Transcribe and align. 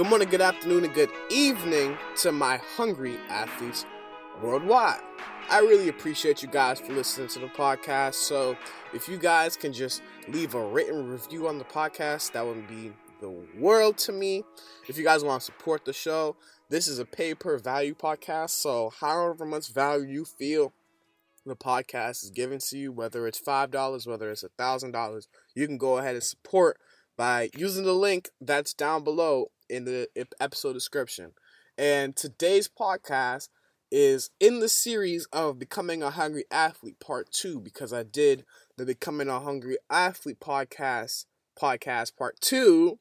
Good 0.00 0.08
morning, 0.08 0.30
good 0.30 0.40
afternoon, 0.40 0.84
and 0.84 0.94
good 0.94 1.10
evening 1.28 1.94
to 2.22 2.32
my 2.32 2.56
hungry 2.56 3.18
athletes 3.28 3.84
worldwide. 4.42 5.02
I 5.50 5.58
really 5.58 5.90
appreciate 5.90 6.40
you 6.40 6.48
guys 6.48 6.80
for 6.80 6.94
listening 6.94 7.28
to 7.28 7.38
the 7.38 7.48
podcast. 7.48 8.14
So, 8.14 8.56
if 8.94 9.10
you 9.10 9.18
guys 9.18 9.58
can 9.58 9.74
just 9.74 10.00
leave 10.26 10.54
a 10.54 10.66
written 10.68 11.10
review 11.10 11.48
on 11.48 11.58
the 11.58 11.66
podcast, 11.66 12.32
that 12.32 12.46
would 12.46 12.66
be 12.66 12.94
the 13.20 13.28
world 13.58 13.98
to 13.98 14.12
me. 14.12 14.42
If 14.88 14.96
you 14.96 15.04
guys 15.04 15.22
want 15.22 15.42
to 15.42 15.44
support 15.44 15.84
the 15.84 15.92
show, 15.92 16.34
this 16.70 16.88
is 16.88 16.98
a 16.98 17.04
pay 17.04 17.34
per 17.34 17.58
value 17.58 17.94
podcast. 17.94 18.52
So, 18.52 18.94
however 19.00 19.44
much 19.44 19.70
value 19.70 20.08
you 20.08 20.24
feel 20.24 20.72
the 21.44 21.56
podcast 21.56 22.24
is 22.24 22.30
given 22.30 22.58
to 22.70 22.78
you, 22.78 22.90
whether 22.90 23.26
it's 23.26 23.38
$5, 23.38 24.06
whether 24.06 24.30
it's 24.30 24.44
$1,000, 24.44 25.26
you 25.54 25.66
can 25.66 25.76
go 25.76 25.98
ahead 25.98 26.14
and 26.14 26.24
support 26.24 26.78
by 27.18 27.50
using 27.54 27.84
the 27.84 27.92
link 27.92 28.30
that's 28.40 28.72
down 28.72 29.04
below 29.04 29.50
in 29.70 29.84
the 29.84 30.08
episode 30.40 30.74
description. 30.74 31.32
And 31.78 32.14
today's 32.14 32.68
podcast 32.68 33.48
is 33.90 34.30
in 34.38 34.60
the 34.60 34.68
series 34.68 35.26
of 35.32 35.58
Becoming 35.58 36.02
a 36.02 36.10
Hungry 36.10 36.44
Athlete 36.50 37.00
Part 37.00 37.32
2 37.32 37.60
because 37.60 37.92
I 37.92 38.02
did 38.02 38.44
the 38.76 38.84
Becoming 38.84 39.28
a 39.28 39.40
Hungry 39.40 39.78
Athlete 39.88 40.40
podcast 40.40 41.24
podcast 41.60 42.16
part 42.16 42.40
2 42.40 42.98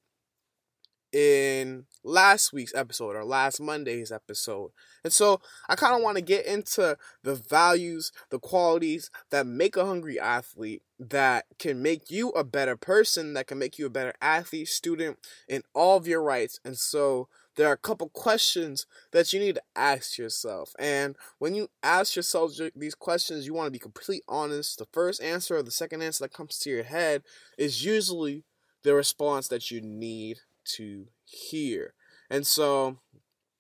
in 1.12 1.86
last 2.04 2.54
week's 2.54 2.74
episode 2.76 3.16
or 3.16 3.24
last 3.24 3.60
Monday's 3.60 4.12
episode. 4.12 4.72
And 5.04 5.12
so 5.12 5.42
I 5.68 5.76
kind 5.76 5.96
of 5.96 6.02
want 6.02 6.18
to 6.18 6.24
get 6.24 6.46
into 6.46 6.98
the 7.24 7.36
values, 7.36 8.12
the 8.30 8.40
qualities 8.40 9.10
that 9.32 9.48
make 9.48 9.76
a 9.76 9.86
hungry 9.86 10.20
athlete 10.20 10.84
that 11.00 11.46
can 11.58 11.82
make 11.82 12.12
you 12.12 12.30
a 12.30 12.44
better 12.44 12.76
person, 12.76 13.34
that 13.34 13.48
can 13.48 13.58
make 13.58 13.80
you 13.80 13.86
a 13.86 13.92
better 13.92 14.14
athlete, 14.22 14.68
student 14.68 15.18
in 15.48 15.64
all 15.74 15.98
of 15.98 16.08
your 16.08 16.22
rights. 16.22 16.60
And 16.66 16.78
so 16.78 17.28
there 17.56 17.68
are 17.68 17.74
a 17.74 17.78
couple 17.78 18.10
questions 18.10 18.86
that 19.12 19.34
you 19.34 19.40
need 19.40 19.56
to 19.56 19.62
ask 19.76 20.18
yourself. 20.18 20.74
And 20.80 21.16
when 21.40 21.56
you 21.56 21.70
ask 21.84 22.16
yourself 22.16 22.54
these 22.76 22.96
questions, 22.96 23.46
you 23.46 23.54
want 23.54 23.68
to 23.68 23.72
be 23.72 23.80
completely 23.80 24.24
honest. 24.28 24.80
The 24.80 24.88
first 24.94 25.22
answer 25.22 25.58
or 25.58 25.64
the 25.64 25.72
second 25.72 26.02
answer 26.02 26.24
that 26.24 26.34
comes 26.34 26.58
to 26.60 26.70
your 26.70 26.84
head 26.84 27.24
is 27.58 27.84
usually 27.84 28.44
the 28.84 28.96
response 28.96 29.48
that 29.50 29.72
you 29.72 29.82
need 29.82 30.40
to 30.75 31.08
hear. 31.25 31.94
And 32.30 32.45
so 32.45 33.00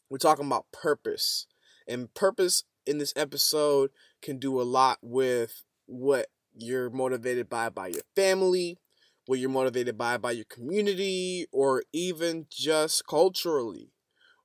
we're 0.09 0.17
talking 0.17 0.45
about 0.45 0.71
purpose. 0.71 1.47
And 1.87 2.13
purpose 2.13 2.63
in 2.85 2.97
this 2.97 3.13
episode 3.15 3.91
can 4.21 4.37
do 4.37 4.59
a 4.59 4.63
lot 4.63 4.99
with 5.01 5.63
what 5.85 6.27
you're 6.55 6.89
motivated 6.89 7.49
by 7.49 7.69
by 7.69 7.87
your 7.87 8.03
family, 8.15 8.77
what 9.25 9.39
you're 9.39 9.49
motivated 9.49 9.97
by 9.97 10.17
by 10.17 10.31
your 10.31 10.45
community, 10.45 11.47
or 11.51 11.83
even 11.93 12.47
just 12.49 13.07
culturally, 13.07 13.91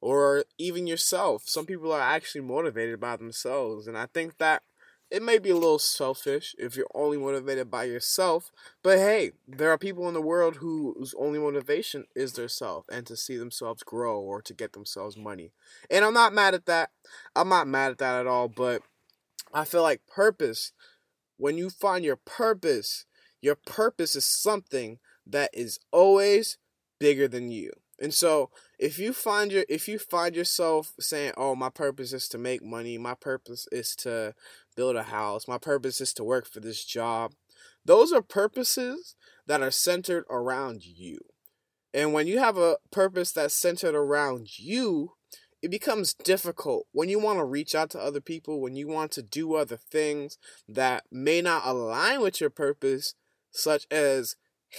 or 0.01 0.45
even 0.59 0.87
yourself. 0.87 1.45
Some 1.47 1.67
people 1.67 1.93
are 1.93 2.01
actually 2.01 2.43
motivated 2.43 3.01
by 3.01 3.17
themselves. 3.17 3.87
And 3.87 3.97
I 3.97 4.07
think 4.07 4.39
that 4.39 4.63
it 5.15 5.23
may 5.23 5.39
be 5.39 5.51
a 5.51 5.55
little 5.55 5.79
selfish 5.79 6.57
if 6.59 6.77
you're 6.77 6.91
only 6.93 7.17
motivated 7.17 7.71
by 7.71 7.85
yourself, 7.85 8.51
but 8.83 8.99
hey, 8.99 9.31
there 9.47 9.71
are 9.71 9.79
people 9.79 10.09
in 10.09 10.15
the 10.15 10.21
world 10.21 10.57
whose 10.57 11.15
only 11.17 11.39
motivation 11.39 12.07
is 12.17 12.33
their 12.33 12.49
self 12.49 12.87
and 12.91 13.07
to 13.07 13.17
see 13.17 13.37
themselves 13.37 13.85
grow 13.85 14.21
or 14.21 14.43
to 14.43 14.53
get 14.53 14.73
themselves 14.73 15.17
money. 15.17 15.53
And 15.89 16.05
I'm 16.05 16.15
not 16.15 16.33
mad 16.33 16.55
at 16.55 16.67
that. 16.67 16.91
I'm 17.37 17.49
not 17.49 17.69
mad 17.69 17.93
at 17.93 17.99
that 17.99 18.23
at 18.23 18.27
all, 18.27 18.49
but 18.49 18.83
I 19.53 19.65
feel 19.65 19.83
like 19.83 20.01
purpose, 20.09 20.73
when 21.37 21.57
you 21.57 21.71
find 21.71 22.05
your 22.05 22.17
purpose, 22.17 23.07
your 23.41 23.55
purpose 23.55 24.17
is 24.17 24.25
something 24.25 24.99
that 25.25 25.51
is 25.53 25.79
always 25.93 26.59
bigger 26.99 27.29
than 27.29 27.53
you. 27.53 27.71
And 28.01 28.13
so 28.13 28.51
if 28.79 28.99
you 28.99 29.13
find 29.13 29.53
your 29.53 29.65
if 29.69 29.87
you 29.87 29.99
find 29.99 30.35
yourself 30.35 30.95
saying, 30.99 31.33
"Oh, 31.37 31.55
my 31.55 31.71
purpose 31.71 32.13
is 32.13 32.29
to 32.31 32.39
make 32.39 32.63
money, 32.63 32.99
my 32.99 33.15
purpose 33.15 33.69
is 33.71 33.95
to 33.97 34.35
build 34.75 34.97
a 34.97 35.05
house, 35.05 35.49
my 35.49 35.59
purpose 35.59 36.01
is 36.01 36.13
to 36.15 36.25
work 36.25 36.47
for 36.47 36.61
this 36.61 36.85
job." 36.85 37.35
Those 37.85 38.13
are 38.13 38.23
purposes 38.23 39.15
that 39.47 39.63
are 39.63 39.71
centered 39.71 40.25
around 40.31 40.85
you. 40.85 41.19
And 41.93 42.13
when 42.13 42.27
you 42.27 42.39
have 42.39 42.59
a 42.59 42.79
purpose 42.91 43.31
that's 43.33 43.55
centered 43.55 43.95
around 43.95 44.59
you, 44.59 45.13
it 45.63 45.71
becomes 45.71 46.13
difficult 46.13 46.87
when 46.93 47.09
you 47.09 47.19
want 47.19 47.39
to 47.39 47.45
reach 47.45 47.75
out 47.75 47.91
to 47.91 48.01
other 48.01 48.21
people, 48.21 48.61
when 48.61 48.75
you 48.77 48.89
want 48.89 49.13
to 49.13 49.23
do 49.23 49.55
other 49.55 49.77
things 49.77 50.39
that 50.69 51.05
may 51.11 51.41
not 51.41 51.63
align 51.65 52.21
with 52.21 52.41
your 52.41 52.51
purpose, 52.51 53.15
such 53.51 53.87
as 53.91 54.37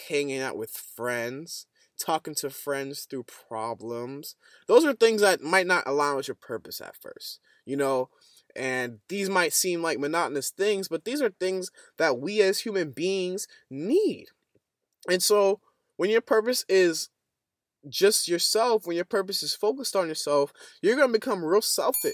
hanging 0.10 0.42
out 0.42 0.58
with 0.58 0.72
friends, 0.72 1.66
talking 1.98 2.36
to 2.36 2.50
friends 2.50 3.08
through 3.10 3.24
problems. 3.24 4.36
Those 4.68 4.84
are 4.84 4.94
things 4.94 5.22
that 5.22 5.42
might 5.42 5.66
not 5.66 5.88
align 5.88 6.18
with 6.18 6.28
your 6.28 6.36
purpose 6.36 6.82
at 6.82 6.96
first, 6.98 7.40
you 7.66 7.78
know. 7.78 8.10
And 8.56 9.00
these 9.10 9.30
might 9.30 9.54
seem 9.54 9.82
like 9.82 10.00
monotonous 10.00 10.50
things, 10.50 10.88
but 10.88 11.06
these 11.06 11.22
are 11.22 11.30
things 11.30 11.72
that 11.98 12.20
we 12.20 12.42
as 12.42 12.60
human 12.60 12.92
beings 12.92 13.48
need. 13.70 14.28
And 15.10 15.22
so, 15.22 15.60
when 15.98 16.10
your 16.10 16.22
purpose 16.22 16.66
is 16.68 17.10
just 17.88 18.28
yourself, 18.28 18.86
when 18.86 18.96
your 18.96 19.06
purpose 19.06 19.44
is 19.44 19.54
focused 19.56 19.96
on 19.96 20.08
yourself, 20.08 20.52
you're 20.82 20.96
going 20.96 21.10
to 21.10 21.14
become 21.14 21.44
real 21.44 21.62
selfish 21.62 22.14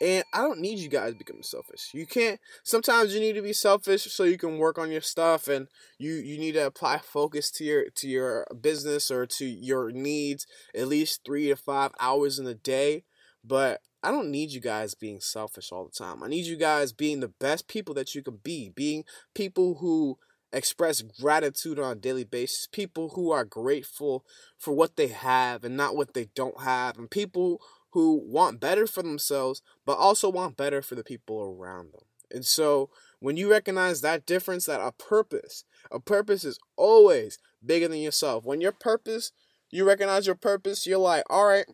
and 0.00 0.24
I 0.32 0.38
don't 0.40 0.60
need 0.60 0.78
you 0.78 0.88
guys 0.88 1.14
becoming 1.14 1.42
selfish. 1.42 1.90
You 1.92 2.06
can't. 2.06 2.40
Sometimes 2.64 3.12
you 3.14 3.20
need 3.20 3.34
to 3.34 3.42
be 3.42 3.52
selfish 3.52 4.04
so 4.04 4.24
you 4.24 4.38
can 4.38 4.58
work 4.58 4.78
on 4.78 4.90
your 4.90 5.02
stuff, 5.02 5.46
and 5.46 5.68
you 5.98 6.14
you 6.14 6.38
need 6.38 6.52
to 6.52 6.66
apply 6.66 6.98
focus 6.98 7.50
to 7.52 7.64
your 7.64 7.90
to 7.96 8.08
your 8.08 8.46
business 8.60 9.10
or 9.10 9.26
to 9.26 9.44
your 9.44 9.90
needs 9.92 10.46
at 10.74 10.88
least 10.88 11.20
three 11.24 11.48
to 11.48 11.56
five 11.56 11.92
hours 12.00 12.38
in 12.38 12.46
a 12.46 12.54
day. 12.54 13.04
But 13.44 13.82
I 14.02 14.10
don't 14.10 14.30
need 14.30 14.50
you 14.50 14.60
guys 14.60 14.94
being 14.94 15.20
selfish 15.20 15.72
all 15.72 15.84
the 15.84 15.90
time. 15.90 16.22
I 16.22 16.28
need 16.28 16.46
you 16.46 16.56
guys 16.56 16.92
being 16.92 17.20
the 17.20 17.28
best 17.28 17.68
people 17.68 17.94
that 17.94 18.14
you 18.14 18.22
can 18.22 18.38
be, 18.42 18.70
being 18.70 19.04
people 19.34 19.76
who 19.76 20.18
express 20.52 21.02
gratitude 21.02 21.78
on 21.78 21.92
a 21.92 22.00
daily 22.00 22.24
basis, 22.24 22.66
people 22.66 23.10
who 23.10 23.30
are 23.30 23.44
grateful 23.44 24.24
for 24.58 24.74
what 24.74 24.96
they 24.96 25.08
have 25.08 25.64
and 25.64 25.76
not 25.76 25.96
what 25.96 26.14
they 26.14 26.28
don't 26.34 26.62
have, 26.62 26.98
and 26.98 27.10
people 27.10 27.60
who 27.92 28.20
want 28.24 28.60
better 28.60 28.86
for 28.86 29.02
themselves, 29.02 29.62
but 29.84 29.98
also 29.98 30.28
want 30.28 30.56
better 30.56 30.80
for 30.80 30.94
the 30.94 31.04
people 31.04 31.40
around 31.42 31.92
them. 31.92 32.02
And 32.32 32.46
so 32.46 32.90
when 33.18 33.36
you 33.36 33.50
recognize 33.50 34.00
that 34.00 34.24
difference, 34.24 34.66
that 34.66 34.80
a 34.80 34.92
purpose, 34.92 35.64
a 35.90 36.00
purpose 36.00 36.44
is 36.44 36.58
always 36.76 37.38
bigger 37.64 37.88
than 37.88 37.98
yourself. 37.98 38.44
When 38.44 38.60
your 38.60 38.72
purpose, 38.72 39.32
you 39.70 39.84
recognize 39.84 40.26
your 40.26 40.36
purpose, 40.36 40.86
you're 40.86 40.98
like, 40.98 41.24
all 41.28 41.46
right, 41.46 41.66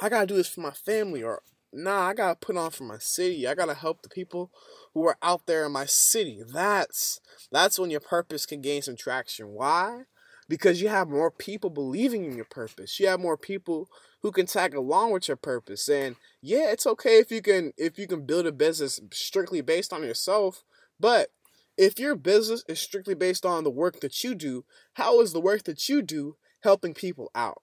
I 0.00 0.08
gotta 0.08 0.26
do 0.26 0.36
this 0.36 0.48
for 0.48 0.60
my 0.60 0.72
family, 0.72 1.22
or 1.22 1.42
nah, 1.72 2.08
I 2.08 2.14
gotta 2.14 2.36
put 2.36 2.56
on 2.56 2.70
for 2.70 2.84
my 2.84 2.98
city. 2.98 3.46
I 3.46 3.54
gotta 3.54 3.74
help 3.74 4.02
the 4.02 4.08
people 4.08 4.50
who 4.94 5.06
are 5.06 5.16
out 5.22 5.46
there 5.46 5.66
in 5.66 5.72
my 5.72 5.86
city. 5.86 6.42
That's 6.46 7.20
that's 7.50 7.78
when 7.78 7.90
your 7.90 8.00
purpose 8.00 8.46
can 8.46 8.60
gain 8.60 8.82
some 8.82 8.96
traction. 8.96 9.48
Why? 9.48 10.02
Because 10.48 10.82
you 10.82 10.88
have 10.88 11.08
more 11.08 11.30
people 11.30 11.70
believing 11.70 12.24
in 12.24 12.36
your 12.36 12.44
purpose. 12.44 12.98
You 12.98 13.06
have 13.06 13.20
more 13.20 13.36
people 13.36 13.88
who 14.20 14.32
can 14.32 14.46
tag 14.46 14.74
along 14.74 15.12
with 15.12 15.28
your 15.28 15.36
purpose. 15.36 15.88
And 15.88 16.16
yeah, 16.40 16.70
it's 16.70 16.86
okay 16.86 17.18
if 17.18 17.30
you 17.30 17.42
can 17.42 17.72
if 17.76 17.98
you 17.98 18.06
can 18.06 18.26
build 18.26 18.46
a 18.46 18.52
business 18.52 19.00
strictly 19.12 19.60
based 19.60 19.92
on 19.92 20.02
yourself, 20.02 20.64
but 20.98 21.30
if 21.76 21.98
your 21.98 22.14
business 22.14 22.64
is 22.68 22.80
strictly 22.80 23.14
based 23.14 23.46
on 23.46 23.64
the 23.64 23.70
work 23.70 24.00
that 24.00 24.22
you 24.22 24.34
do, 24.34 24.64
how 24.94 25.20
is 25.20 25.32
the 25.32 25.40
work 25.40 25.64
that 25.64 25.88
you 25.88 26.02
do 26.02 26.36
helping 26.62 26.92
people 26.92 27.30
out? 27.34 27.62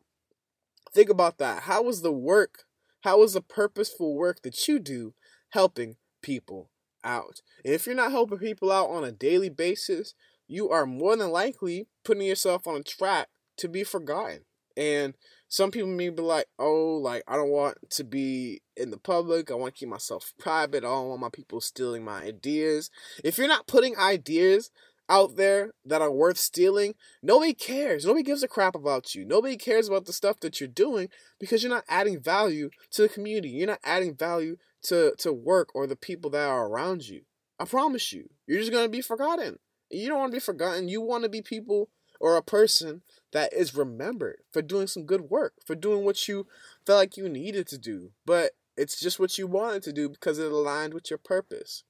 Think 0.93 1.09
about 1.09 1.37
that. 1.37 1.63
How 1.63 1.87
is 1.89 2.01
the 2.01 2.11
work, 2.11 2.63
how 3.01 3.23
is 3.23 3.33
the 3.33 3.41
purposeful 3.41 4.15
work 4.15 4.41
that 4.41 4.67
you 4.67 4.79
do 4.79 5.13
helping 5.49 5.97
people 6.21 6.69
out? 7.03 7.41
And 7.63 7.73
if 7.73 7.85
you're 7.85 7.95
not 7.95 8.11
helping 8.11 8.39
people 8.39 8.71
out 8.71 8.89
on 8.89 9.03
a 9.03 9.11
daily 9.11 9.49
basis, 9.49 10.13
you 10.47 10.69
are 10.69 10.85
more 10.85 11.15
than 11.15 11.31
likely 11.31 11.87
putting 12.03 12.23
yourself 12.23 12.67
on 12.67 12.77
a 12.77 12.83
track 12.83 13.27
to 13.57 13.67
be 13.67 13.83
forgotten. 13.83 14.45
And 14.75 15.15
some 15.47 15.71
people 15.71 15.89
may 15.89 16.09
be 16.09 16.21
like, 16.21 16.47
oh, 16.57 16.99
like 17.01 17.23
I 17.27 17.35
don't 17.35 17.49
want 17.49 17.77
to 17.91 18.03
be 18.03 18.61
in 18.77 18.91
the 18.91 18.97
public. 18.97 19.51
I 19.51 19.55
want 19.55 19.75
to 19.75 19.79
keep 19.79 19.89
myself 19.89 20.33
private. 20.39 20.83
I 20.83 20.87
don't 20.87 21.09
want 21.09 21.21
my 21.21 21.29
people 21.29 21.59
stealing 21.59 22.03
my 22.03 22.21
ideas. 22.21 22.89
If 23.23 23.37
you're 23.37 23.47
not 23.47 23.67
putting 23.67 23.97
ideas 23.97 24.71
out 25.09 25.35
there 25.35 25.71
that 25.83 26.01
are 26.01 26.11
worth 26.11 26.37
stealing, 26.37 26.93
nobody 27.21 27.53
cares. 27.53 28.05
Nobody 28.05 28.23
gives 28.23 28.43
a 28.43 28.47
crap 28.47 28.75
about 28.75 29.15
you. 29.15 29.25
Nobody 29.25 29.57
cares 29.57 29.87
about 29.87 30.05
the 30.05 30.13
stuff 30.13 30.39
that 30.41 30.59
you're 30.59 30.69
doing 30.69 31.09
because 31.39 31.63
you're 31.63 31.73
not 31.73 31.83
adding 31.89 32.19
value 32.19 32.69
to 32.91 33.01
the 33.01 33.09
community. 33.09 33.49
You're 33.49 33.67
not 33.67 33.79
adding 33.83 34.15
value 34.15 34.57
to, 34.83 35.13
to 35.17 35.33
work 35.33 35.69
or 35.73 35.87
the 35.87 35.95
people 35.95 36.29
that 36.31 36.47
are 36.47 36.67
around 36.67 37.07
you. 37.07 37.21
I 37.59 37.65
promise 37.65 38.13
you. 38.13 38.29
You're 38.47 38.59
just 38.59 38.71
going 38.71 38.85
to 38.85 38.89
be 38.89 39.01
forgotten. 39.01 39.59
You 39.89 40.07
don't 40.07 40.19
want 40.19 40.31
to 40.31 40.35
be 40.37 40.41
forgotten. 40.41 40.87
You 40.87 41.01
want 41.01 41.23
to 41.23 41.29
be 41.29 41.41
people 41.41 41.89
or 42.19 42.37
a 42.37 42.43
person 42.43 43.01
that 43.31 43.53
is 43.53 43.75
remembered 43.75 44.39
for 44.51 44.61
doing 44.61 44.87
some 44.87 45.05
good 45.05 45.21
work, 45.29 45.53
for 45.65 45.75
doing 45.75 46.05
what 46.05 46.27
you 46.27 46.47
felt 46.85 46.97
like 46.97 47.17
you 47.17 47.27
needed 47.29 47.67
to 47.67 47.77
do. 47.77 48.11
But 48.25 48.51
it's 48.77 48.99
just 48.99 49.19
what 49.19 49.37
you 49.37 49.47
wanted 49.47 49.83
to 49.83 49.93
do 49.93 50.09
because 50.09 50.39
it 50.39 50.51
aligned 50.51 50.93
with 50.93 51.09
your 51.09 51.19
purpose. 51.19 51.83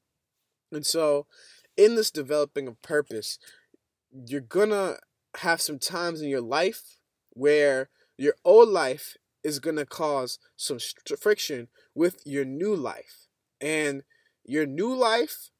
And 0.71 0.85
so 0.85 1.25
in 1.79 1.95
this 1.95 2.11
developing 2.11 2.67
of 2.67 2.81
purpose, 2.81 3.39
you're 4.11 4.41
gonna 4.41 4.97
have 5.37 5.61
some 5.61 5.79
times 5.79 6.21
in 6.21 6.27
your 6.27 6.41
life 6.41 6.97
where 7.29 7.89
your 8.17 8.35
old 8.43 8.67
life 8.67 9.15
is 9.45 9.59
gonna 9.59 9.85
cause 9.85 10.39
some 10.57 10.77
friction 11.17 11.69
with 11.95 12.21
your 12.25 12.43
new 12.43 12.75
life. 12.75 13.27
And 13.61 14.03
your 14.43 14.65
new 14.65 14.93
life 14.93 15.51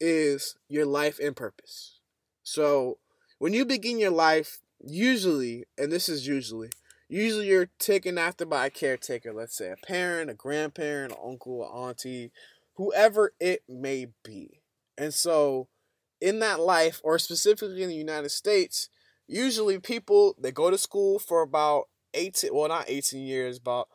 is 0.00 0.56
your 0.68 0.86
life 0.86 1.20
and 1.22 1.36
purpose. 1.36 2.00
So 2.42 2.98
when 3.38 3.52
you 3.52 3.64
begin 3.64 4.00
your 4.00 4.10
life, 4.10 4.58
usually, 4.80 5.66
and 5.78 5.92
this 5.92 6.08
is 6.08 6.26
usually, 6.26 6.70
usually 7.08 7.46
you're 7.46 7.70
taken 7.78 8.18
after 8.18 8.44
by 8.44 8.66
a 8.66 8.70
caretaker, 8.70 9.32
let's 9.32 9.56
say 9.56 9.70
a 9.70 9.86
parent, 9.86 10.30
a 10.30 10.34
grandparent, 10.34 11.12
an 11.12 11.18
uncle, 11.24 11.62
an 11.62 11.70
auntie, 11.70 12.32
whoever 12.74 13.34
it 13.38 13.62
may 13.68 14.08
be. 14.24 14.59
And 15.00 15.14
so, 15.14 15.68
in 16.20 16.40
that 16.40 16.60
life, 16.60 17.00
or 17.02 17.18
specifically 17.18 17.82
in 17.82 17.88
the 17.88 17.94
United 17.94 18.28
States, 18.28 18.90
usually 19.26 19.78
people 19.78 20.34
they 20.38 20.52
go 20.52 20.70
to 20.70 20.76
school 20.76 21.18
for 21.18 21.40
about 21.40 21.84
18, 22.12 22.50
well, 22.52 22.68
not 22.68 22.84
18 22.86 23.24
years, 23.24 23.56
about 23.56 23.88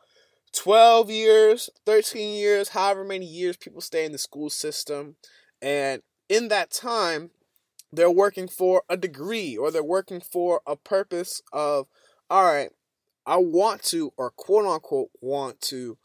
12 0.52 1.08
years, 1.08 1.70
13 1.84 2.34
years, 2.34 2.70
however 2.70 3.04
many 3.04 3.24
years 3.24 3.56
people 3.56 3.80
stay 3.80 4.04
in 4.04 4.10
the 4.10 4.18
school 4.18 4.50
system. 4.50 5.14
And 5.62 6.02
in 6.28 6.48
that 6.48 6.72
time, 6.72 7.30
they're 7.92 8.10
working 8.10 8.48
for 8.48 8.82
a 8.88 8.96
degree 8.96 9.56
or 9.56 9.70
they're 9.70 9.84
working 9.84 10.20
for 10.20 10.60
a 10.66 10.74
purpose 10.74 11.40
of, 11.52 11.86
all 12.28 12.44
right, 12.44 12.70
I 13.24 13.36
want 13.36 13.84
to, 13.84 14.12
or 14.16 14.30
quote 14.30 14.66
unquote, 14.66 15.10
want 15.20 15.60
to 15.62 15.98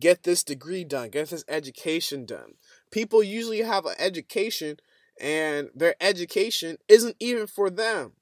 get 0.00 0.22
this 0.22 0.42
degree 0.42 0.84
done, 0.84 1.10
get 1.10 1.28
this 1.28 1.44
education 1.46 2.24
done 2.24 2.54
people 2.90 3.22
usually 3.22 3.62
have 3.62 3.86
an 3.86 3.94
education 3.98 4.78
and 5.20 5.70
their 5.74 5.94
education 6.00 6.76
isn't 6.88 7.16
even 7.18 7.46
for 7.46 7.70
them. 7.70 8.12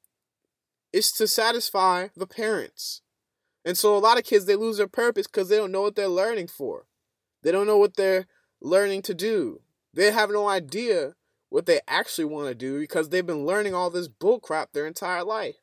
It's 0.92 1.10
to 1.18 1.26
satisfy 1.26 2.08
the 2.16 2.26
parents. 2.26 3.02
And 3.64 3.76
so 3.76 3.96
a 3.96 3.98
lot 3.98 4.18
of 4.18 4.24
kids 4.24 4.44
they 4.44 4.56
lose 4.56 4.76
their 4.76 4.86
purpose 4.86 5.26
because 5.26 5.48
they 5.48 5.56
don't 5.56 5.72
know 5.72 5.82
what 5.82 5.96
they're 5.96 6.08
learning 6.08 6.48
for. 6.48 6.86
They 7.42 7.50
don't 7.50 7.66
know 7.66 7.78
what 7.78 7.96
they're 7.96 8.26
learning 8.60 9.02
to 9.02 9.14
do. 9.14 9.60
They 9.92 10.10
have 10.12 10.30
no 10.30 10.48
idea 10.48 11.14
what 11.48 11.66
they 11.66 11.80
actually 11.88 12.26
want 12.26 12.48
to 12.48 12.54
do 12.54 12.78
because 12.78 13.08
they've 13.08 13.26
been 13.26 13.46
learning 13.46 13.74
all 13.74 13.90
this 13.90 14.08
bullcrap 14.08 14.72
their 14.72 14.86
entire 14.86 15.24
life. 15.24 15.56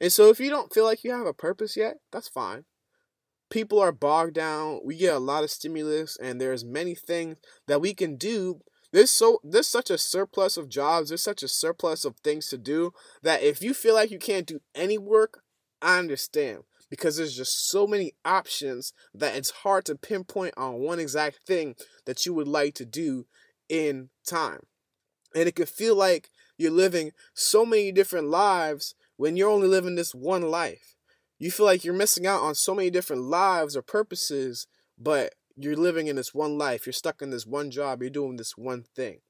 And 0.00 0.12
so 0.12 0.30
if 0.30 0.40
you 0.40 0.50
don't 0.50 0.72
feel 0.72 0.84
like 0.84 1.04
you 1.04 1.10
have 1.10 1.26
a 1.26 1.34
purpose 1.34 1.76
yet, 1.76 1.98
that's 2.12 2.28
fine 2.28 2.64
people 3.50 3.80
are 3.80 3.92
bogged 3.92 4.34
down. 4.34 4.80
We 4.84 4.96
get 4.96 5.14
a 5.14 5.18
lot 5.18 5.44
of 5.44 5.50
stimulus, 5.50 6.16
and 6.20 6.40
there's 6.40 6.64
many 6.64 6.94
things 6.94 7.38
that 7.66 7.80
we 7.80 7.94
can 7.94 8.16
do. 8.16 8.60
There's 8.92 9.10
so 9.10 9.40
there's 9.44 9.66
such 9.66 9.90
a 9.90 9.98
surplus 9.98 10.56
of 10.56 10.68
jobs. 10.68 11.08
There's 11.08 11.22
such 11.22 11.42
a 11.42 11.48
surplus 11.48 12.04
of 12.04 12.16
things 12.18 12.48
to 12.48 12.58
do 12.58 12.92
that 13.22 13.42
if 13.42 13.62
you 13.62 13.74
feel 13.74 13.94
like 13.94 14.10
you 14.10 14.18
can't 14.18 14.46
do 14.46 14.60
any 14.74 14.98
work, 14.98 15.42
I 15.82 15.98
understand 15.98 16.62
because 16.90 17.16
there's 17.16 17.36
just 17.36 17.68
so 17.68 17.86
many 17.86 18.14
options 18.24 18.92
that 19.14 19.36
it's 19.36 19.50
hard 19.50 19.84
to 19.86 19.94
pinpoint 19.94 20.54
on 20.56 20.80
one 20.80 20.98
exact 20.98 21.40
thing 21.46 21.74
that 22.06 22.24
you 22.24 22.32
would 22.32 22.48
like 22.48 22.74
to 22.74 22.86
do 22.86 23.26
in 23.68 24.08
time. 24.26 24.60
And 25.34 25.46
it 25.46 25.54
could 25.54 25.68
feel 25.68 25.94
like 25.94 26.30
you're 26.56 26.70
living 26.70 27.12
so 27.34 27.66
many 27.66 27.92
different 27.92 28.28
lives 28.28 28.94
when 29.16 29.36
you're 29.36 29.50
only 29.50 29.68
living 29.68 29.94
this 29.94 30.14
one 30.14 30.42
life 30.42 30.96
you 31.38 31.50
feel 31.50 31.66
like 31.66 31.84
you're 31.84 31.94
missing 31.94 32.26
out 32.26 32.42
on 32.42 32.54
so 32.54 32.74
many 32.74 32.90
different 32.90 33.22
lives 33.22 33.76
or 33.76 33.82
purposes, 33.82 34.66
but 34.98 35.34
you're 35.56 35.76
living 35.76 36.06
in 36.06 36.16
this 36.16 36.34
one 36.34 36.58
life. 36.58 36.86
You're 36.86 36.92
stuck 36.92 37.22
in 37.22 37.30
this 37.30 37.46
one 37.46 37.70
job. 37.70 38.00
You're 38.00 38.10
doing 38.10 38.36
this 38.36 38.56
one 38.56 38.84
thing. 38.94 39.20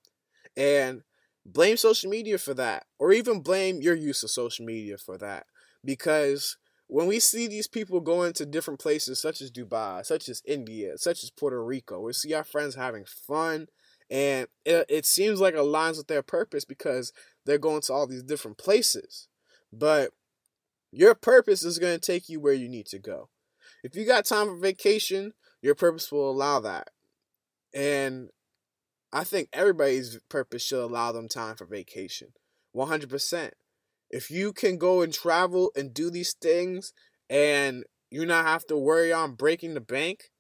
And 0.56 1.02
blame 1.44 1.76
social 1.76 2.10
media 2.10 2.38
for 2.38 2.54
that, 2.54 2.86
or 2.98 3.12
even 3.12 3.40
blame 3.40 3.80
your 3.80 3.94
use 3.94 4.22
of 4.22 4.30
social 4.30 4.64
media 4.64 4.98
for 4.98 5.16
that. 5.18 5.46
Because 5.84 6.56
when 6.86 7.06
we 7.06 7.20
see 7.20 7.46
these 7.46 7.66
people 7.66 8.00
going 8.00 8.32
to 8.34 8.46
different 8.46 8.80
places, 8.80 9.20
such 9.20 9.40
as 9.40 9.50
Dubai, 9.50 10.04
such 10.04 10.28
as 10.28 10.42
India, 10.46 10.96
such 10.98 11.22
as 11.22 11.30
Puerto 11.30 11.62
Rico, 11.62 12.00
we 12.00 12.12
see 12.12 12.32
our 12.34 12.44
friends 12.44 12.74
having 12.74 13.04
fun, 13.04 13.68
and 14.10 14.48
it, 14.64 14.86
it 14.88 15.06
seems 15.06 15.40
like 15.40 15.54
aligns 15.54 15.98
with 15.98 16.08
their 16.08 16.22
purpose 16.22 16.64
because 16.64 17.12
they're 17.44 17.58
going 17.58 17.82
to 17.82 17.92
all 17.92 18.06
these 18.06 18.22
different 18.22 18.56
places. 18.56 19.28
But 19.70 20.12
your 20.90 21.14
purpose 21.14 21.64
is 21.64 21.78
going 21.78 21.98
to 21.98 22.06
take 22.06 22.28
you 22.28 22.40
where 22.40 22.54
you 22.54 22.68
need 22.68 22.86
to 22.86 22.98
go. 22.98 23.28
If 23.82 23.94
you 23.94 24.04
got 24.04 24.24
time 24.24 24.46
for 24.46 24.56
vacation, 24.56 25.32
your 25.62 25.74
purpose 25.74 26.10
will 26.10 26.30
allow 26.30 26.60
that. 26.60 26.88
And 27.74 28.28
I 29.12 29.24
think 29.24 29.48
everybody's 29.52 30.18
purpose 30.28 30.62
should 30.62 30.82
allow 30.82 31.12
them 31.12 31.28
time 31.28 31.56
for 31.56 31.66
vacation. 31.66 32.28
100%. 32.74 33.50
If 34.10 34.30
you 34.30 34.52
can 34.52 34.78
go 34.78 35.02
and 35.02 35.12
travel 35.12 35.70
and 35.76 35.92
do 35.92 36.10
these 36.10 36.34
things 36.40 36.92
and 37.28 37.84
you 38.10 38.24
not 38.24 38.46
have 38.46 38.66
to 38.66 38.76
worry 38.76 39.12
on 39.12 39.34
breaking 39.34 39.74
the 39.74 39.80
bank, 39.80 40.30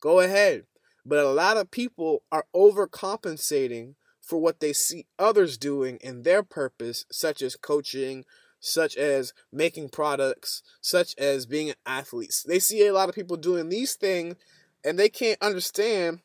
go 0.00 0.20
ahead. 0.20 0.64
But 1.04 1.24
a 1.24 1.30
lot 1.30 1.56
of 1.56 1.70
people 1.70 2.22
are 2.30 2.46
overcompensating 2.54 3.94
for 4.20 4.38
what 4.40 4.60
they 4.60 4.72
see 4.72 5.06
others 5.18 5.56
doing 5.56 5.98
in 6.00 6.22
their 6.22 6.42
purpose, 6.42 7.04
such 7.10 7.42
as 7.42 7.56
coaching, 7.56 8.24
such 8.60 8.96
as 8.96 9.32
making 9.52 9.90
products, 9.90 10.62
such 10.80 11.14
as 11.18 11.46
being 11.46 11.74
athletes. 11.84 12.42
They 12.42 12.58
see 12.58 12.86
a 12.86 12.92
lot 12.92 13.08
of 13.08 13.14
people 13.14 13.36
doing 13.36 13.68
these 13.68 13.94
things 13.94 14.36
and 14.84 14.98
they 14.98 15.08
can't 15.08 15.40
understand 15.42 16.20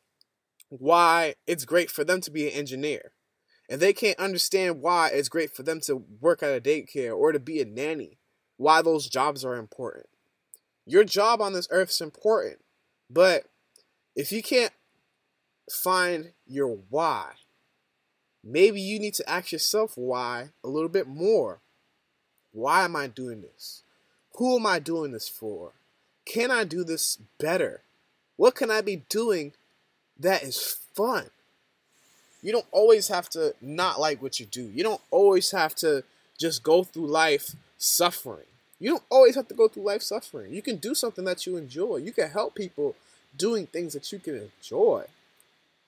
why 0.68 1.34
it's 1.46 1.64
great 1.64 1.90
for 1.90 2.04
them 2.04 2.20
to 2.22 2.30
be 2.30 2.46
an 2.46 2.54
engineer. 2.54 3.12
And 3.68 3.80
they 3.80 3.92
can't 3.92 4.18
understand 4.18 4.80
why 4.80 5.08
it's 5.08 5.28
great 5.28 5.54
for 5.54 5.62
them 5.62 5.80
to 5.82 6.04
work 6.20 6.42
at 6.42 6.56
a 6.56 6.60
daycare 6.60 7.16
or 7.16 7.32
to 7.32 7.38
be 7.38 7.60
a 7.60 7.64
nanny, 7.64 8.18
why 8.56 8.82
those 8.82 9.08
jobs 9.08 9.44
are 9.44 9.56
important. 9.56 10.06
Your 10.84 11.04
job 11.04 11.40
on 11.40 11.52
this 11.52 11.68
earth 11.70 11.90
is 11.90 12.00
important, 12.00 12.58
but 13.08 13.44
if 14.14 14.32
you 14.32 14.42
can't 14.42 14.72
find 15.70 16.32
your 16.46 16.78
why, 16.90 17.32
maybe 18.44 18.80
you 18.80 18.98
need 18.98 19.14
to 19.14 19.28
ask 19.28 19.52
yourself 19.52 19.92
why 19.96 20.50
a 20.64 20.68
little 20.68 20.88
bit 20.88 21.06
more 21.06 21.60
why 22.52 22.84
am 22.84 22.96
I 22.96 23.06
doing 23.06 23.40
this? 23.40 23.82
Who 24.36 24.56
am 24.56 24.66
I 24.66 24.78
doing 24.78 25.12
this 25.12 25.28
for? 25.28 25.72
Can 26.24 26.50
I 26.50 26.64
do 26.64 26.84
this 26.84 27.18
better? 27.38 27.80
What 28.36 28.54
can 28.54 28.70
I 28.70 28.80
be 28.80 29.02
doing 29.08 29.52
that 30.18 30.42
is 30.42 30.76
fun? 30.94 31.30
You 32.42 32.52
don't 32.52 32.66
always 32.72 33.08
have 33.08 33.28
to 33.30 33.54
not 33.60 34.00
like 34.00 34.20
what 34.22 34.40
you 34.40 34.46
do. 34.46 34.62
You 34.62 34.82
don't 34.82 35.00
always 35.10 35.50
have 35.52 35.74
to 35.76 36.04
just 36.38 36.62
go 36.62 36.82
through 36.82 37.06
life 37.06 37.54
suffering. 37.78 38.46
You 38.80 38.90
don't 38.90 39.04
always 39.10 39.36
have 39.36 39.48
to 39.48 39.54
go 39.54 39.68
through 39.68 39.84
life 39.84 40.02
suffering. 40.02 40.52
You 40.52 40.62
can 40.62 40.76
do 40.76 40.94
something 40.94 41.24
that 41.24 41.46
you 41.46 41.56
enjoy. 41.56 41.96
You 41.96 42.12
can 42.12 42.30
help 42.30 42.54
people 42.54 42.96
doing 43.36 43.66
things 43.66 43.92
that 43.92 44.10
you 44.10 44.18
can 44.18 44.50
enjoy. 44.50 45.04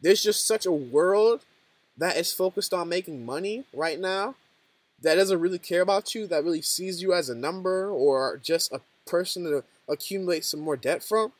There's 0.00 0.22
just 0.22 0.46
such 0.46 0.64
a 0.64 0.72
world 0.72 1.40
that 1.96 2.16
is 2.16 2.32
focused 2.32 2.72
on 2.72 2.88
making 2.88 3.26
money 3.26 3.64
right 3.72 3.98
now 3.98 4.36
that 5.02 5.16
doesn't 5.16 5.40
really 5.40 5.58
care 5.58 5.82
about 5.82 6.14
you, 6.14 6.26
that 6.26 6.44
really 6.44 6.62
sees 6.62 7.02
you 7.02 7.12
as 7.12 7.28
a 7.28 7.34
number 7.34 7.90
or 7.90 8.40
just 8.42 8.72
a 8.72 8.80
person 9.06 9.44
to 9.44 9.64
accumulate 9.88 10.44
some 10.44 10.60
more 10.60 10.76
debt 10.76 11.02
from, 11.02 11.32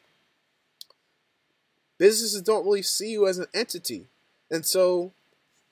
businesses 1.99 2.43
don't 2.43 2.65
really 2.65 2.83
see 2.83 3.11
you 3.11 3.27
as 3.27 3.39
an 3.39 3.47
entity. 3.55 4.07
And 4.51 4.67
so, 4.67 5.13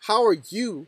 how 0.01 0.25
are 0.25 0.37
you 0.49 0.87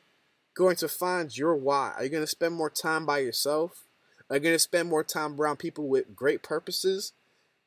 going 0.54 0.76
to 0.76 0.88
find 0.88 1.36
your 1.36 1.54
why? 1.54 1.92
Are 1.96 2.04
you 2.04 2.10
going 2.10 2.22
to 2.22 2.28
spend 2.28 2.54
more 2.54 2.70
time 2.70 3.04
by 3.04 3.18
yourself? 3.18 3.84
Are 4.30 4.36
you 4.36 4.42
going 4.42 4.54
to 4.54 4.58
spend 4.58 4.88
more 4.88 5.04
time 5.04 5.40
around 5.40 5.58
people 5.58 5.86
with 5.86 6.16
great 6.16 6.42
purposes? 6.42 7.12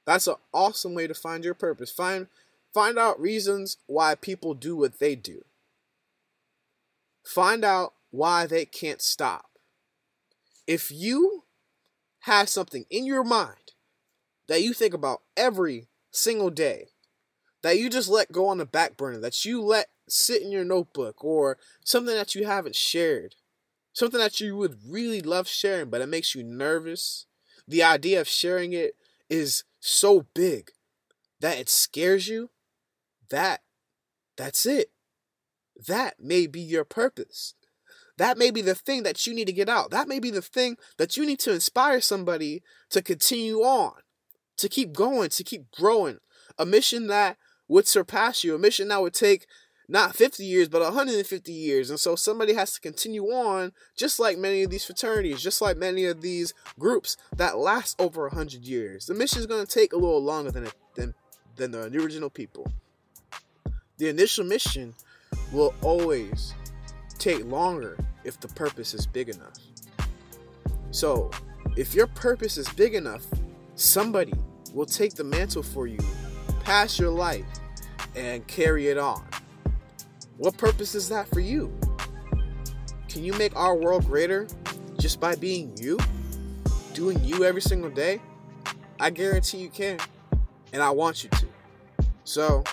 That's 0.06 0.28
an 0.28 0.36
awesome 0.54 0.94
way 0.94 1.06
to 1.08 1.14
find 1.14 1.44
your 1.44 1.54
purpose. 1.54 1.92
Find 1.92 2.28
find 2.74 2.98
out 2.98 3.20
reasons 3.20 3.78
why 3.88 4.16
people 4.16 4.54
do 4.54 4.76
what 4.76 5.00
they 5.00 5.16
do. 5.16 5.44
Find 7.24 7.66
out 7.66 7.94
why 8.12 8.46
they 8.46 8.66
can't 8.66 9.02
stop. 9.02 9.46
If 10.66 10.92
you 10.92 11.44
have 12.22 12.50
something 12.50 12.86
in 12.90 13.06
your 13.06 13.24
mind 13.24 13.74
that 14.48 14.62
you 14.62 14.74
think 14.74 14.94
about 14.94 15.22
every 15.36 15.88
single 16.12 16.50
day, 16.50 16.88
that 17.62 17.78
you 17.78 17.90
just 17.90 18.10
let 18.10 18.32
go 18.32 18.48
on 18.48 18.58
the 18.58 18.66
back 18.66 18.98
burner, 18.98 19.20
that 19.20 19.46
you 19.46 19.62
let 19.62 19.88
sit 20.08 20.42
in 20.42 20.52
your 20.52 20.66
notebook, 20.66 21.24
or 21.24 21.58
something 21.84 22.16
that 22.16 22.36
you 22.36 22.46
haven't 22.46 22.76
shared, 22.76 23.36
something 23.94 24.20
that 24.20 24.40
you 24.40 24.56
would 24.56 24.78
really 24.88 25.22
love 25.22 25.48
sharing, 25.48 25.90
but 25.90 26.02
it 26.02 26.08
makes 26.08 26.36
you 26.36 26.44
nervous. 26.44 27.26
The 27.68 27.84
idea 27.84 28.22
of 28.22 28.28
sharing 28.28 28.74
it 28.74 28.96
is 29.30 29.64
so 29.80 30.26
big 30.34 30.72
that 31.40 31.58
it 31.58 31.70
scares 31.70 32.28
you. 32.28 32.50
That, 33.30 33.62
that's 34.38 34.66
it. 34.66 34.92
That 35.88 36.20
may 36.20 36.48
be 36.48 36.62
your 36.62 36.86
purpose. 36.86 37.54
That 38.18 38.38
may 38.38 38.52
be 38.52 38.62
the 38.62 38.76
thing 38.76 39.04
that 39.04 39.26
you 39.28 39.34
need 39.34 39.46
to 39.46 39.54
get 39.54 39.70
out. 39.70 39.92
That 39.92 40.08
may 40.08 40.20
be 40.20 40.32
the 40.32 40.42
thing 40.42 40.78
that 40.98 41.18
you 41.18 41.26
need 41.26 41.40
to 41.40 41.54
inspire 41.54 42.02
somebody 42.02 42.64
to 42.90 43.02
continue 43.02 43.60
on, 43.60 43.94
to 44.58 44.68
keep 44.68 44.94
going, 44.94 45.30
to 45.30 45.44
keep 45.44 45.72
growing. 45.72 46.18
A 46.58 46.66
mission 46.66 47.08
that 47.08 47.38
would 47.68 47.88
surpass 47.88 48.44
you, 48.44 48.56
a 48.56 48.60
mission 48.60 48.88
that 48.88 49.02
would 49.02 49.14
take 49.14 49.46
not 49.90 50.16
50 50.16 50.44
years, 50.44 50.68
but 50.68 50.82
150 50.82 51.52
years. 51.52 51.90
And 51.90 52.00
so 52.00 52.16
somebody 52.16 52.54
has 52.54 52.74
to 52.74 52.82
continue 52.82 53.26
on, 53.26 53.72
just 53.96 54.20
like 54.20 54.38
many 54.38 54.64
of 54.64 54.70
these 54.70 54.86
fraternities, 54.86 55.42
just 55.42 55.62
like 55.62 55.78
many 55.78 56.06
of 56.06 56.22
these 56.22 56.54
groups 56.78 57.18
that 57.36 57.58
last 57.58 58.00
over 58.02 58.24
100 58.24 58.66
years. 58.66 59.06
The 59.06 59.14
mission 59.14 59.40
is 59.40 59.46
going 59.46 59.66
to 59.66 59.72
take 59.72 59.94
a 59.94 59.98
little 59.98 60.22
longer 60.22 60.52
than, 60.52 60.68
than, 60.96 61.14
than 61.56 61.72
the 61.72 61.84
original 61.84 62.30
people. 62.30 62.72
The 63.98 64.10
initial 64.10 64.44
mission 64.44 64.94
will 65.52 65.74
always 65.82 66.54
take 67.18 67.46
longer 67.46 67.98
if 68.28 68.40
the 68.42 68.48
purpose 68.50 68.94
is 68.94 69.08
big 69.08 69.30
enough. 69.30 69.54
So, 70.92 71.32
if 71.78 71.96
your 71.96 72.08
purpose 72.08 72.58
is 72.58 72.68
big 72.70 72.94
enough, 72.94 73.24
somebody 73.76 74.34
will 74.74 74.86
take 74.86 75.14
the 75.14 75.24
mantle 75.24 75.64
for 75.64 75.88
you, 75.88 76.00
pass 76.64 77.00
your 77.00 77.10
life, 77.10 77.46
and 78.16 78.46
carry 78.48 78.90
it 78.90 78.98
on. 78.98 79.26
What 80.38 80.58
purpose 80.58 80.94
is 80.94 81.08
that 81.10 81.30
for 81.30 81.40
you? 81.40 81.74
Can 83.08 83.24
you 83.24 83.34
make 83.34 83.56
our 83.56 83.76
world 83.76 84.06
greater 84.06 84.46
just 85.00 85.20
by 85.22 85.36
being 85.36 85.76
you? 85.78 85.98
Doing 86.94 87.24
you 87.24 87.46
every 87.46 87.62
single 87.62 87.90
day? 87.90 88.22
I 89.00 89.10
guarantee 89.10 89.60
you 89.60 89.70
can. 89.70 90.00
And 90.74 90.84
I 90.84 90.90
want 90.90 91.24
you 91.24 91.30
to. 91.30 91.46
So, 92.26 92.64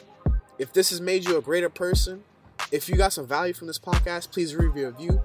if 0.59 0.73
this 0.73 0.91
has 0.91 1.01
made 1.01 1.25
you 1.25 1.39
a 1.39 1.41
greater 1.41 1.69
person, 1.69 2.25
if 2.73 2.89
you 2.89 2.97
got 2.97 3.13
some 3.13 3.27
value 3.27 3.53
from 3.53 3.69
this 3.69 3.79
podcast, 3.79 4.33
please 4.33 4.57
review. 4.57 5.23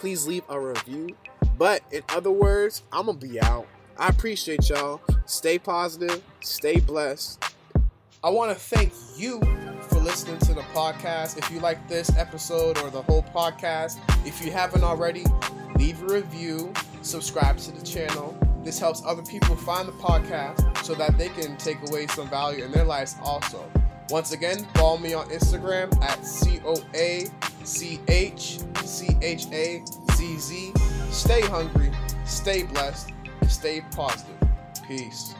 Please 0.00 0.26
leave 0.26 0.44
a 0.48 0.58
review. 0.58 1.14
But 1.58 1.82
in 1.92 2.02
other 2.08 2.30
words, 2.30 2.84
I'm 2.90 3.04
going 3.04 3.18
to 3.18 3.28
be 3.28 3.38
out. 3.38 3.66
I 3.98 4.08
appreciate 4.08 4.66
y'all. 4.70 5.02
Stay 5.26 5.58
positive, 5.58 6.22
stay 6.40 6.80
blessed. 6.80 7.44
I 8.24 8.30
want 8.30 8.50
to 8.50 8.58
thank 8.58 8.94
you 9.18 9.40
for 9.90 10.00
listening 10.00 10.38
to 10.38 10.54
the 10.54 10.62
podcast. 10.72 11.36
If 11.36 11.50
you 11.50 11.60
like 11.60 11.86
this 11.86 12.16
episode 12.16 12.78
or 12.78 12.88
the 12.88 13.02
whole 13.02 13.24
podcast, 13.24 13.98
if 14.26 14.42
you 14.42 14.50
haven't 14.50 14.84
already, 14.84 15.26
leave 15.76 16.02
a 16.02 16.06
review, 16.06 16.72
subscribe 17.02 17.58
to 17.58 17.70
the 17.70 17.84
channel. 17.84 18.34
This 18.64 18.78
helps 18.78 19.02
other 19.04 19.22
people 19.24 19.54
find 19.54 19.86
the 19.86 19.92
podcast 19.92 20.82
so 20.82 20.94
that 20.94 21.18
they 21.18 21.28
can 21.28 21.58
take 21.58 21.76
away 21.90 22.06
some 22.06 22.30
value 22.30 22.64
in 22.64 22.72
their 22.72 22.84
lives 22.86 23.16
also. 23.22 23.70
Once 24.08 24.32
again, 24.32 24.66
follow 24.76 24.96
me 24.96 25.12
on 25.12 25.28
Instagram 25.28 25.94
at 26.02 26.24
C 26.24 26.58
O 26.64 26.82
A 26.94 27.26
C 27.64 28.00
H 28.08 28.60
C 28.84 29.16
H 29.22 29.46
A 29.52 29.82
Z 30.12 30.38
Z. 30.38 30.72
Stay 31.10 31.40
hungry, 31.42 31.90
stay 32.24 32.62
blessed, 32.62 33.12
and 33.40 33.50
stay 33.50 33.82
positive. 33.92 34.36
Peace. 34.86 35.34